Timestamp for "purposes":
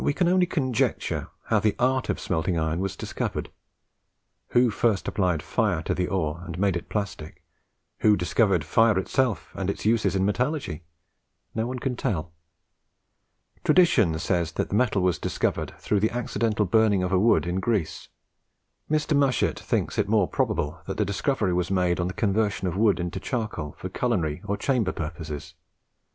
24.93-25.53